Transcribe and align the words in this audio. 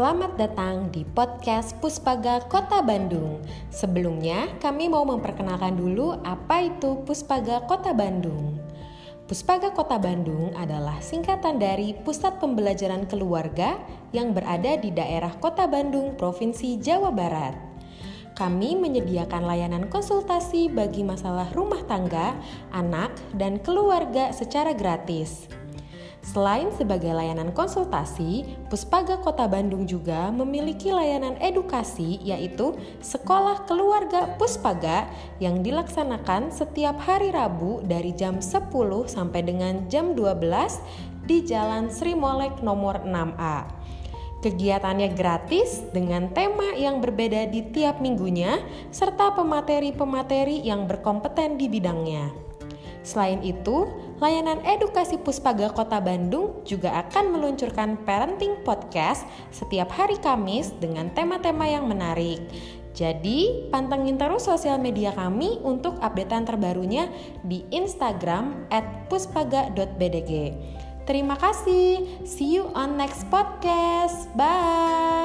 Selamat 0.00 0.32
datang 0.40 0.88
di 0.88 1.04
podcast 1.04 1.76
Puspaga 1.76 2.40
Kota 2.48 2.80
Bandung. 2.80 3.44
Sebelumnya, 3.68 4.48
kami 4.56 4.88
mau 4.88 5.04
memperkenalkan 5.04 5.76
dulu 5.76 6.16
apa 6.24 6.64
itu 6.64 7.04
Puspaga 7.04 7.68
Kota 7.68 7.92
Bandung. 7.92 8.56
Puspaga 9.28 9.76
Kota 9.76 10.00
Bandung 10.00 10.56
adalah 10.56 11.04
singkatan 11.04 11.60
dari 11.60 11.92
Pusat 11.92 12.40
Pembelajaran 12.40 13.04
Keluarga 13.12 13.76
yang 14.16 14.32
berada 14.32 14.80
di 14.80 14.88
daerah 14.88 15.36
Kota 15.36 15.68
Bandung, 15.68 16.16
Provinsi 16.16 16.80
Jawa 16.80 17.12
Barat. 17.12 17.60
Kami 18.40 18.80
menyediakan 18.80 19.44
layanan 19.44 19.84
konsultasi 19.92 20.72
bagi 20.72 21.04
masalah 21.04 21.52
rumah 21.52 21.84
tangga, 21.84 22.40
anak, 22.72 23.12
dan 23.36 23.60
keluarga 23.60 24.32
secara 24.32 24.72
gratis. 24.72 25.59
Selain 26.30 26.70
sebagai 26.78 27.10
layanan 27.10 27.50
konsultasi, 27.50 28.46
Puspaga 28.70 29.18
Kota 29.18 29.50
Bandung 29.50 29.82
juga 29.82 30.30
memiliki 30.30 30.94
layanan 30.94 31.34
edukasi 31.42 32.22
yaitu 32.22 32.78
Sekolah 33.02 33.66
Keluarga 33.66 34.38
Puspaga 34.38 35.10
yang 35.42 35.58
dilaksanakan 35.66 36.54
setiap 36.54 37.02
hari 37.02 37.34
Rabu 37.34 37.82
dari 37.82 38.14
jam 38.14 38.38
10 38.38 38.70
sampai 39.10 39.42
dengan 39.42 39.90
jam 39.90 40.14
12 40.14 41.26
di 41.26 41.42
Jalan 41.42 41.90
Sri 41.90 42.14
Molek 42.14 42.62
nomor 42.62 43.02
6A. 43.02 43.66
Kegiatannya 44.46 45.10
gratis 45.18 45.82
dengan 45.90 46.30
tema 46.30 46.78
yang 46.78 47.02
berbeda 47.02 47.50
di 47.50 47.74
tiap 47.74 47.98
minggunya 47.98 48.62
serta 48.94 49.34
pemateri-pemateri 49.34 50.62
yang 50.62 50.86
berkompeten 50.86 51.58
di 51.58 51.66
bidangnya. 51.66 52.50
Selain 53.00 53.40
itu, 53.40 53.88
layanan 54.20 54.60
edukasi 54.62 55.16
Puspaga 55.16 55.72
Kota 55.72 55.98
Bandung 55.98 56.60
juga 56.68 57.00
akan 57.08 57.34
meluncurkan 57.34 58.04
parenting 58.04 58.60
podcast 58.62 59.24
setiap 59.48 59.88
hari 59.90 60.20
Kamis 60.20 60.76
dengan 60.76 61.08
tema-tema 61.16 61.66
yang 61.66 61.88
menarik. 61.88 62.38
Jadi, 62.92 63.70
pantengin 63.72 64.20
terus 64.20 64.44
sosial 64.44 64.76
media 64.76 65.14
kami 65.16 65.56
untuk 65.64 65.96
updatean 66.04 66.44
terbarunya 66.44 67.08
di 67.40 67.64
Instagram 67.72 68.68
@puspaga.bdg. 69.08 70.32
Terima 71.08 71.34
kasih. 71.40 72.22
See 72.28 72.60
you 72.60 72.68
on 72.76 73.00
next 73.00 73.26
podcast. 73.32 74.30
Bye. 74.36 75.20